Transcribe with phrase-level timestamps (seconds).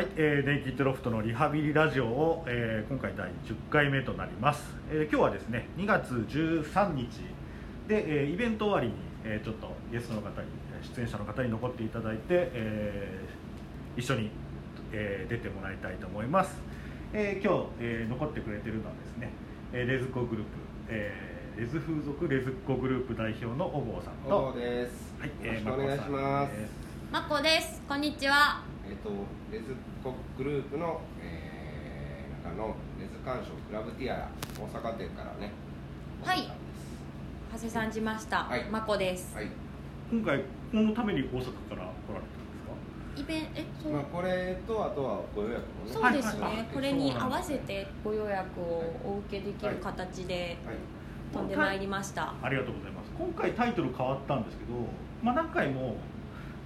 [0.00, 7.06] はい、えー、ネイキッドロフトのリハビリラジオを、えー、今回第10回目となります、えー今日はですね2月13日
[7.86, 8.94] で、えーイベント終わりに、
[9.26, 14.30] えーちょっとゲストの方にえー出演者の方に残っていただいて、えー一緒に、
[14.90, 16.56] えー出てもらいたいと思います、
[17.12, 19.28] えー今日、えー残ってくれてるのはですね、
[19.74, 20.50] えーレズコグループ、
[20.88, 25.14] えーレズ風俗レズコグループ代表の小郷さんと小郷です。
[25.20, 26.52] はいよろしくお願いします。
[26.54, 26.68] え
[27.12, 27.82] まこです。
[27.86, 28.62] こんにちは。
[28.90, 29.10] えっ、と
[29.52, 34.28] レズコグループの、えー、中のレズ鑑賞クラブティアラ
[34.58, 35.52] 大阪店からね。
[36.24, 36.50] はい
[37.52, 38.44] 長谷さんじました。
[38.44, 39.34] はいまこです。
[39.36, 39.48] はい。
[40.10, 41.92] 今回このために大阪から来られたんで
[43.14, 43.20] すか？
[43.20, 45.92] イベンえそう、まあこれとあとはご予約もね。
[45.92, 50.76] そうですね、はいはいこれに合わせてご予約をお受けできる形ではい。
[51.32, 52.34] 飛んでまいりました。
[52.42, 54.72] ありがとうございます今回タイトル変わったんですけど、
[55.22, 55.94] まあ、何回も、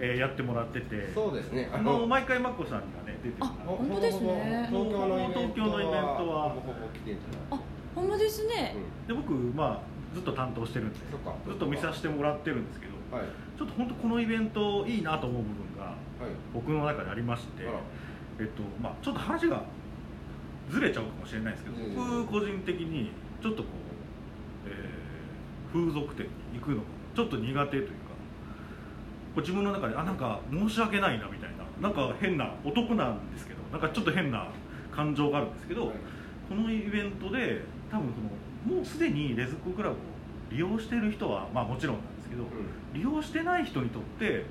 [0.01, 1.11] えーやってもらってて。
[1.15, 1.71] そうですね。
[1.73, 4.67] あの毎回マッコさんにはね出てもらってほ本当ですね。
[4.70, 6.14] 東京のイベントは東京のイベントは。
[6.19, 7.61] ほぼほぼ来てんじゃない。
[7.61, 7.61] あ、
[7.95, 8.75] ほんまですね。
[9.06, 11.34] で僕、まあ、ずっと担当してるんでそっか。
[11.47, 13.27] ずっと見させてもらってるんですけどはい。
[13.59, 15.95] ちょっと本当このイベントいいなと思う部分がはい。
[16.53, 17.62] 僕の中でありまして
[18.41, 19.62] えっとまあ、ちょっと話が
[20.69, 22.27] ずれちゃうかもしれないですけどうん。
[22.27, 23.69] 僕個人的にちょっとこ
[24.67, 25.05] う、えー
[25.75, 26.83] 風俗店に行くのが
[27.17, 28.03] ちょっと苦手というかこう
[29.41, 31.65] 自分の中であなんか申し訳ないなみたいな。
[31.81, 33.61] なんか変な男なんですけど。
[33.73, 34.47] なんかちょっと変な
[34.93, 35.97] 感情があるんですけど、はい。
[36.49, 39.99] このイベントで多分そのもうすでにレズコクラブを
[40.51, 42.47] 利用している人は、まあ、もちろんなんですけど、う
[42.95, 44.31] 利用してない人にとってん。
[44.31, 44.45] うん。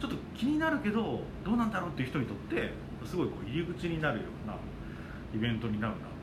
[0.00, 2.70] ちょっと気になるけどどうなんだろうっていう人にとって
[3.06, 4.54] すごいこう入り口になるような
[5.34, 6.22] イベントになるなと。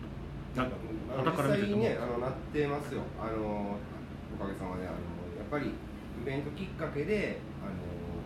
[0.55, 0.77] なんか
[1.11, 3.01] あの傍から見てても、実際にねあのなってますよ。
[3.19, 3.75] あの
[4.39, 4.99] おかげさまであの
[5.35, 5.71] やっぱりイ
[6.25, 7.79] ベントきっかけであの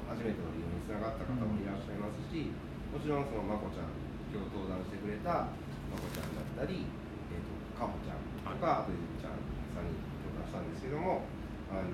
[0.10, 2.50] 初めての利用につながった方もいらっしゃいますし、
[2.94, 3.94] もちろんそのまこちゃん
[4.34, 5.50] 今日登壇してくれた
[5.90, 9.40] まこちゃんだったり、えー、とかほちゃんとか、あとゆずちゃん
[9.74, 11.26] さんに登壇したんですけども
[11.70, 11.94] あの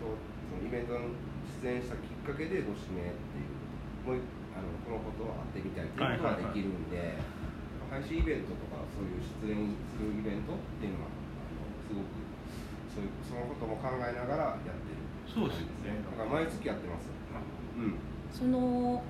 [0.00, 1.16] とそのイベントに
[1.62, 3.56] 出演したきっかけでご指名っていう
[4.04, 7.42] もうあのこのことを会ってみたいということができるんで。
[7.92, 12.21] 配信イベントとかそういう出演するイベントっていうのはあのすごく
[12.92, 15.00] そういうそのことも考えながらやってる。
[15.26, 16.04] そうですよね。
[16.04, 17.08] だから毎月やってます
[17.76, 17.94] うん。
[18.32, 19.02] その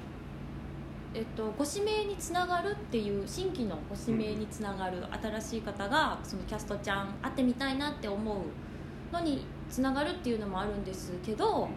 [1.15, 11.69] えっと、ご指名につながるっていう新規のご指名につながる新しい方がそのキャストちゃん会ってみたいなって思うのにつながるっていうのもあるんですけど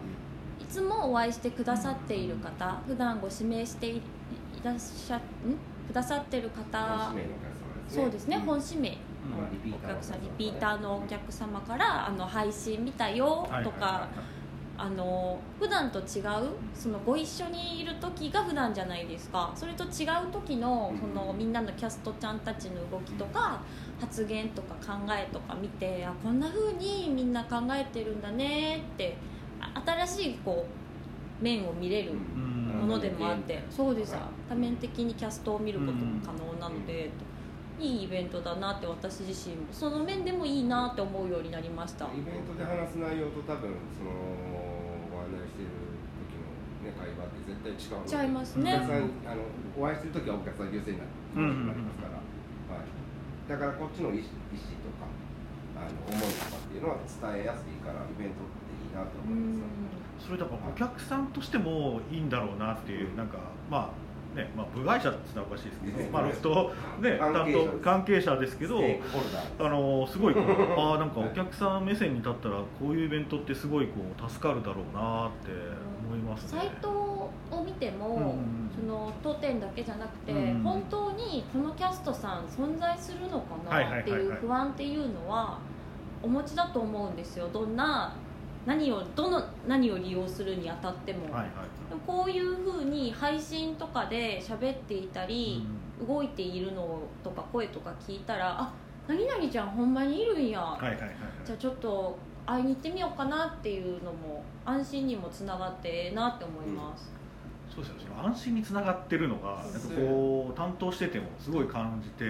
[0.58, 4.02] いつもお会いしてくださっている方普段ご指名していい
[4.62, 5.20] らっしゃん？
[5.86, 8.02] くださってる方本指名のお客様ですね。
[8.02, 8.40] そうですね、ん。
[8.40, 8.98] 本指名
[9.74, 14.08] お客さんリピーターのお客様からあの配信見たよとか
[14.78, 16.04] あの普段と違う
[16.74, 19.50] そのご一緒にいる時が普段じゃないですか。
[19.54, 23.60] それと違う時のそのみんなのキャストちゃんたちの動きとか
[23.98, 29.16] 発言とか考えとか見てあこんな風にみんな考えてるんだねって
[29.60, 30.66] あ新しいこ
[31.40, 32.56] う面を見れるうん。
[32.76, 33.62] ものでもあって。
[33.70, 34.14] そうです。
[34.14, 37.10] はい多面的にキャストを見ることも可能なので、
[37.78, 42.06] いいイベントだなって私自身もその面でもいいなって思うようになりました。
[42.06, 44.10] イベントで話す内容と多分その
[45.12, 45.68] ご案内してる
[46.24, 48.72] 時の、ね、会話って絶対違うのでちゃいますね。
[48.72, 49.42] お客さんあの
[49.76, 52.88] お会いする時はお客さん優先になりますから、はい、
[53.44, 55.04] だからこっちの意思意思とか
[55.76, 59.68] あの思いとかっていうのは伝えやすいからイベントっていいなとう思いま
[60.24, 60.24] す。
[60.24, 60.24] ん。
[60.24, 63.36] それだからお客さんとしてもいいんだろうなっていうなんか
[63.68, 67.72] まあねまあ、部外者って言ったらおかしいですけど、まあ、ロフト、ね、担関係者です。
[67.72, 68.80] 当関係者ですけど
[69.58, 75.50] あのすごいこうあーなんかお客さん目線に立ったらこういうイベントってすごいこう助かるだろうなって
[76.06, 76.60] 思いますね。
[76.60, 85.58] サイトを見ても、うんその当店だけじゃなくて、うん本当にこのキャストさん存在するのかなっていう不安っていうのは
[86.22, 87.48] お持ちだと思うんですよ。
[87.52, 88.14] どんな
[88.66, 91.44] 何をどの何を利用するにあたっても、はいはい。
[91.88, 95.64] でもこういうふうに配信とかで喋っていたり、
[96.06, 98.74] 動いているのとか声とか聞いたらあ
[99.06, 101.10] 何々ちゃんほんまにいるんや、はいはいはいはい。
[101.44, 107.12] じゃあちょっと会いに行ってみようかなっていうのも安心にもつながってええなって思います、
[107.72, 112.24] そうですよその安心につながってるのがなんかこう担当しててもすごい感じて。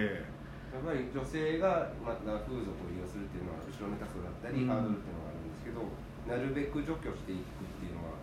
[0.67, 4.69] やっぱり女性がまた風俗を利用するっていうのは後ろめたさだったり、うん。
[4.69, 5.81] ハードルっていうのがあるんですけど
[6.27, 8.17] なるべく除去していくっていうのが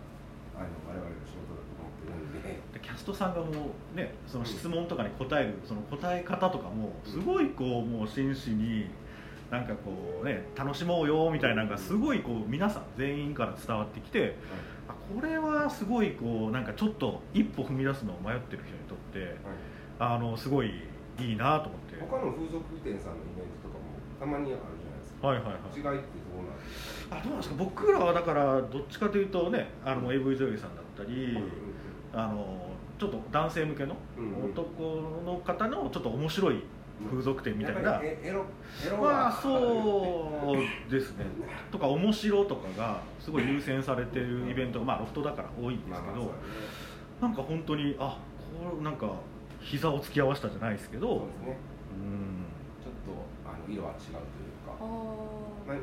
[0.57, 2.61] あの我々の仕事だと思ってるんで。
[2.73, 8.87] でキャストさんがもうねその質問とかに答えるその答え方とかもすごいこうもう真摯に
[9.49, 14.35] なんかこうね楽しもうよみたいなのがすごいこう皆さん全員から伝わってきて
[14.87, 19.35] あこれはすごいこうなんかちょっと一歩踏み出すのを迷ってる人にとって
[19.99, 20.67] あのすごい
[21.19, 21.95] いいなと思って。
[21.95, 24.74] 他の風俗店さんのイベントとかもたまにある
[25.25, 25.53] はいはいはい。
[25.75, 27.17] 違いってどうなんですか？
[27.17, 27.55] あどうなんですか？
[27.57, 31.37] 僕らはだからどっちかというとねあの AV 女優さんだったり、
[32.13, 32.67] あの
[32.99, 33.95] ちょっと男性向けの
[34.43, 36.63] 男の方のちょっと面白い
[37.09, 38.01] 風俗店みたいな、
[39.01, 41.25] まあはそうですね。
[41.71, 46.31] とか面白とかがすごい優先されてるイベントが、まあ、ロフトだから多いんですけど、
[47.21, 48.17] なんか本当にあ
[48.57, 49.11] これなんか
[49.59, 51.07] 膝を突き合わせたじゃないですけど。
[51.07, 51.57] そうですね。
[51.97, 52.45] うん。
[52.81, 54.23] ちょっとあの色は違うという
[55.67, 55.77] まあ、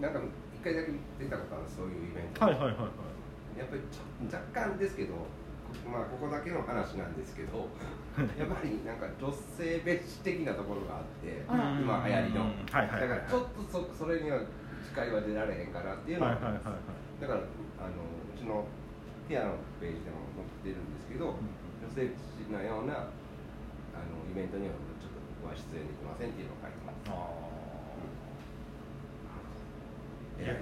[0.00, 0.20] なんか
[0.54, 2.90] 一回だけ出たことあるそういうイベント、はいはいはいはい。
[3.58, 4.02] やっぱりちょ
[4.36, 5.14] 若干ですけど
[5.84, 7.58] まあここだけの話なんですけど
[8.38, 14.40] やっぱりなんか女性別的なところがあって今流行りの、うんはいはいだからちょっとそそれには
[14.84, 16.74] 近いは出られへんかなっていうのは,、はいはいはいはい。
[17.20, 17.42] だからあ
[17.90, 17.96] の
[18.34, 18.64] うちの
[19.28, 21.34] ペアのページでも載ってるんですけど、
[21.82, 22.14] 女性別
[22.52, 22.98] なようなあ
[24.06, 27.10] のイベントにはちょっと僕は出演できませんっていうのを書いてます。
[27.10, 27.58] あ偉いでしょーい
[27.98, 28.14] やいや
[30.36, 30.54] 楽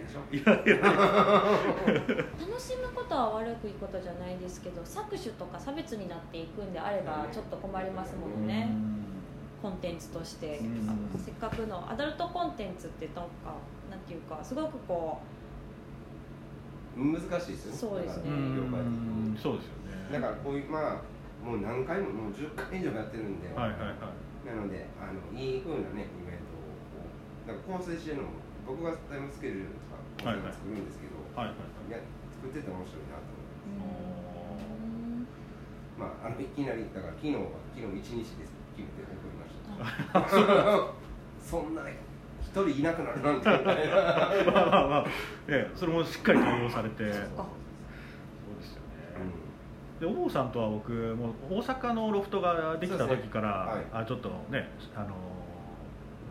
[2.61, 8.71] しむことは悪いことじゃないですけど搾取とか差別になっていくんであればちょっと困りますものね。
[9.61, 10.61] コンテンツとして。
[11.25, 13.23] せっかくのアダルトコンテンツってなんか
[13.91, 15.19] なんていうかすごくこ
[16.97, 17.73] 難しいですよ。
[17.73, 18.23] ねそうですね。
[19.43, 20.13] そうですよね。
[20.13, 24.47] だからこういうまあもう何回ももう10回以上やってるんで、はいはいはい。
[24.47, 31.57] なのであのいい風なねイベントをなんか構成してるのも僕がタイムスケジュールとか作るんですけど、はいはい。
[31.57, 31.99] はいいや
[32.45, 34.57] 作ってて面白いなと思いま
[35.21, 35.45] す
[35.99, 37.41] まああのいきなりだから昨日は
[37.75, 39.55] 昨日一日です決めて送りまし
[40.13, 40.93] た。
[41.41, 41.83] そんな
[42.41, 43.95] 一人いなくなるなんてみたいな
[44.53, 45.07] まあまあまあ、
[45.49, 47.37] ええ、それもしっかり対応されてそうですよね、
[50.01, 55.15] でお坊さんとは僕もう大阪のロフトができた時から、そうですねあちょっとねあの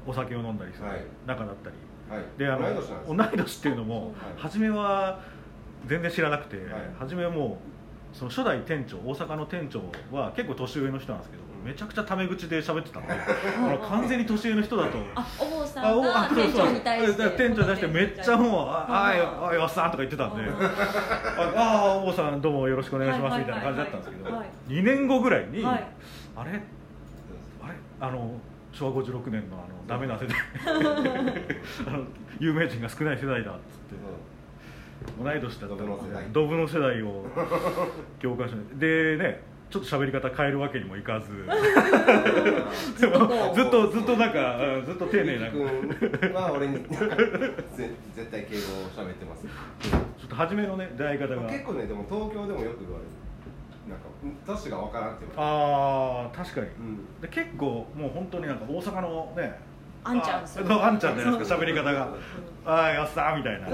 [0.08, 1.93] お酒を飲んだりするはい仲だったり、はい
[2.38, 4.14] であの同い年っていうのも、はい。
[4.38, 5.20] 初めは
[5.88, 6.66] 全然知らなくて、はい。
[7.00, 7.58] 初めはも
[8.14, 9.82] うその初代店長大阪の店長
[10.16, 11.68] は結構年上の人なんですけど、うん。
[11.68, 13.14] めちゃくちゃタメ口で喋ってたので
[13.58, 14.98] あの完全に年上の人だと。
[15.16, 19.14] あお坊さんが店長に対して店長に対してめっちゃもう「あ
[19.50, 24.34] あいおっさん」とか言ってたんで「あああお坊さんどうもよろしくお願いします」みたいな感じだったんですけどはい。
[24.36, 25.88] はい2年後ぐらいに「はい。
[26.36, 26.52] あれ
[27.64, 27.74] あれ？
[28.00, 28.32] あの
[28.74, 30.38] 昭和56年のあのダメな世代。
[31.88, 32.04] あの
[32.40, 34.34] 有名人が少ない世代だ」っつって。
[35.22, 36.26] 同い年だったドブの世代。
[36.32, 37.26] ドブの世代を
[38.22, 41.28] 共感してでねちょっと喋り方変えるわけにもいかず。
[42.96, 43.88] ずっと。
[43.92, 45.50] ずっとなんかうんずっと丁寧な。
[45.50, 45.64] 君
[46.34, 49.46] は俺に絶対敬語を喋ってます。
[49.88, 51.42] ちょっと初めのね出会い方が。
[51.50, 53.23] 結構ねでも東京でもよく言われる
[53.88, 54.06] なんか
[54.46, 56.68] 年がわからんって言わああ確かに。
[57.22, 59.60] で結構もう本当になんか大阪のね
[60.06, 62.06] あんちゃんですよそうあんちゃんじゃないですか喋り方が。
[62.08, 62.18] う
[62.66, 63.72] 「ああやっさー」みたいな、ん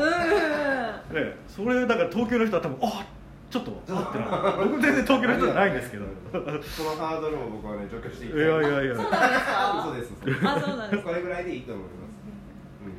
[1.14, 3.06] でそれだから東京の人は多分あ
[3.52, 4.26] ちょっとあってな
[4.64, 6.06] 僕 全然東京の人じゃないんですけど。
[6.32, 6.38] そ
[6.84, 8.32] のハードルも僕はね除去していい。
[8.32, 8.96] やいやいや。
[8.96, 9.84] そうなんですか。
[9.86, 10.48] 嘘です嘘です。
[10.48, 11.94] あそうなんですこれぐらいでいいと思います、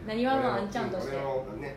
[0.02, 0.08] うん。
[0.08, 1.12] なにわのあんちゃんとして？
[1.12, 1.74] ねあのやっ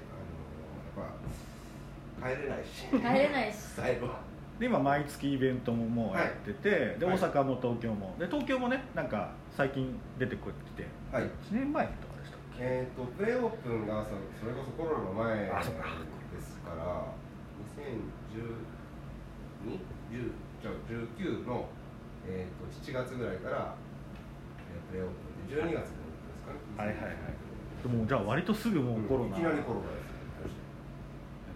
[2.21, 2.87] ぱ帰れないし。
[2.87, 3.55] 帰れないし。
[3.55, 4.19] スタイルは
[4.59, 7.17] で今毎月イベントももうやってて、ではい。
[7.17, 8.15] 大阪も東京も。
[8.19, 10.85] で東京もねなんか最近出てきて。
[11.11, 11.23] はい。
[11.23, 12.57] 1年前とかでしたっけ？
[12.59, 15.51] えー、とプレオープンがそそれこそコロナの前で
[16.41, 17.07] すから
[19.65, 19.73] 2012
[20.11, 20.31] 10
[20.61, 21.65] じゃあ19の、
[22.27, 23.75] えー、と7月ぐらいから、
[24.59, 25.13] えープレオープ
[25.53, 26.59] ンで12月のですかね。
[26.77, 27.13] はいはいはい。
[27.81, 30.13] でもじゃあ割とすぐもうコロナ、いきなりコロナです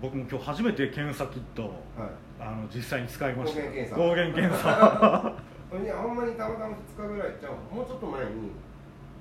[0.02, 1.72] 僕も今日初めて検査キットはい
[2.40, 3.96] あの実際に使いました。
[3.96, 5.34] 抗原検査。
[5.74, 8.56] いや ほんまにたまたま2日ぐらいじゃあもうちょっと前に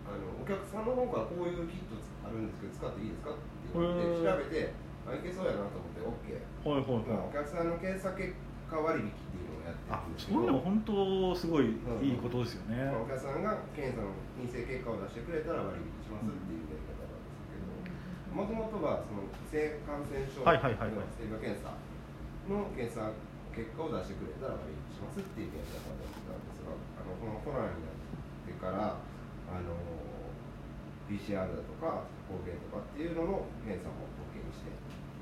[0.06, 3.40] あのお客さんの方からこういうキットあるんですけど使っていいですかって
[3.74, 4.70] 言われて調べて
[5.06, 8.30] あいけそうやなと思って OK はいはいまあはいお客さんの検査結
[8.70, 21.10] 果割引っていうのをやってあるんですそれでも本当すごいうんいいことですよね、まあお客さんが検査の陰性結果を出してくれたら割引しますっていうやり方なんですけどもともとはその性感染症はいはいはいはい
[22.48, 23.10] の検査
[23.54, 27.96] 結果を出してくれたら割引しますっていうやり方だったんですがあのこのコロナになっ
[28.44, 29.72] てからあの
[31.08, 34.70] PCR だとか抗原とかっていうのの検査も OK にして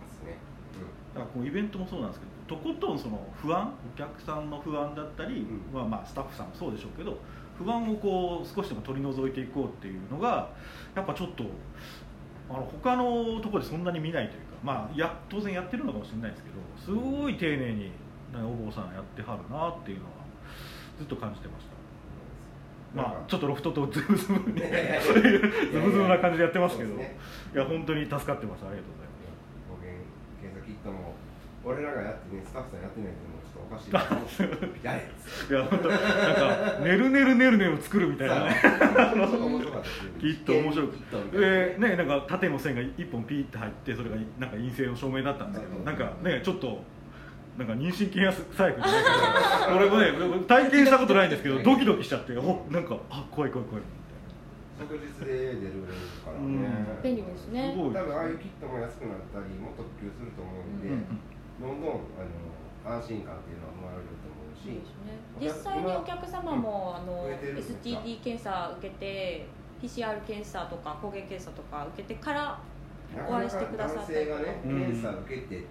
[0.00, 0.40] ますね。
[0.80, 7.18] うんだからこのイベントもそうなんですけどとことんその不安お客さんの不安だったり、うんまあ、まあスタッフさんもそうでしょうけど
[7.56, 10.50] 不安をこう少しでも取り除いていこうっていうのが
[10.94, 11.44] やっぱちょっと
[12.50, 17.92] あの他のところでそんなに見ないというかまあや当然やってるのかもしれないですけどすごい丁寧に
[18.34, 20.10] お坊さんやってはるなっていうのは
[20.98, 21.74] ずっと感じてました。
[22.94, 24.66] まあちょっとロフトとズブズブにズ
[25.80, 26.94] ブズブな感じでやってますけど。
[26.94, 26.96] い
[27.54, 28.64] や本当に助かってます。
[28.64, 29.13] ありがとうござい保険検査キットも
[31.64, 35.54] 俺らがやってねスタッフさんやってないっていうのもちょっとおかしいやれっつって。
[35.54, 38.44] いや本当なんか「ねるねるねるね」を作るみたいな。
[38.44, 39.44] ねそう。
[39.48, 40.36] 面白かったです。
[40.36, 41.38] きっと面白くキットみた。
[41.38, 46.82] いなでねなんか縦の線が一本ピーって入ってそれがなんか陰性の証明だったんですけどなんかねちょっと
[47.56, 49.04] なんか妊娠検査細工じゃない
[49.64, 53.84] けど俺もね 体験したことないんですけど ドキドキしちゃっておなんかあ怖い怖い怖い。
[53.84, 55.86] み即日で出る
[56.24, 56.68] からうんね
[57.00, 61.04] 便利ですね多分ああいうキットも安くなったりもっと普及すると思うんで、うん
[61.60, 61.94] どんどんあ
[62.86, 64.82] の安心感っていうのは生まれると思うしね。
[65.40, 69.46] 実際にお客様もあの増えてるんですか STD 検査受けて
[69.82, 72.58] PCR 検査とか抗原検査とか受けてから
[73.28, 74.80] お会いしてくださったり男性がねうん。
[74.80, 75.64] 検査受けて、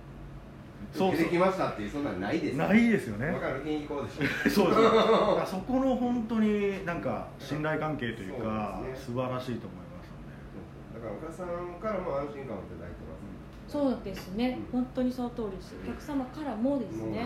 [0.94, 1.14] そうそう。
[1.16, 3.28] 受けてきましたっていうそんなんないですないですよね。
[3.28, 3.64] わかる？
[3.64, 4.50] 銀行でしょ。
[4.50, 10.10] そうです だからそこの本当になんか信頼関係というか素晴らしいと思います
[10.94, 11.48] だからお客さん
[11.82, 13.24] からも安心感をいただいてます
[13.68, 14.60] そうですね。
[14.72, 15.76] 本当にその通りです。
[15.84, 17.14] お客様からもですね。
[17.14, 17.16] い。
[17.18, 17.26] や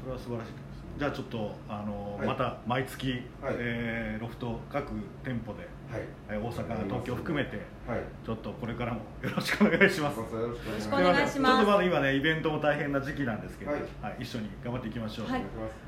[0.00, 0.66] それは素晴らしいです。
[0.98, 2.26] じゃあちょっとあの、はい。
[2.26, 3.54] また毎月、はい。
[3.58, 4.90] えーロフト各
[5.22, 5.60] 店舗で、
[5.92, 6.02] はい。
[6.30, 8.00] えー大阪東京含めてはい。
[8.24, 10.18] ちょっとこれからもよろしくお願いします。
[10.18, 11.02] よろしくお願いしおます。
[11.02, 11.56] 願いします。
[11.56, 15.26] ちょっとまだ今ねイベントも大変な時期なんですけど、ははいい一緒に頑張っていきましょう。
[15.30, 15.42] はい。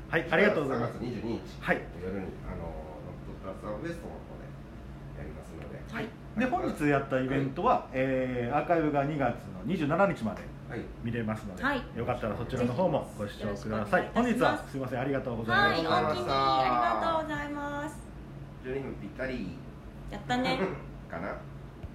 [0.09, 0.27] はい。
[0.29, 0.93] ありがとうございます。
[0.93, 1.81] 3月22日、はい。
[2.03, 4.45] 夜にあのロフトプラスアウエストの方で
[5.17, 6.05] やりますので、はい
[6.37, 11.81] で本日やったイベントは、えーアーカイブが2月の27日まではい、見れますので、はい。
[11.97, 14.11] よかったらそちらの方もご視聴ください。
[14.13, 14.99] 本日はすいません。
[14.99, 17.97] ありがとうございまはいした、おおきにありがとうございます。
[18.63, 19.57] 12分ぴったり
[20.11, 20.59] やったね。
[21.09, 21.33] かな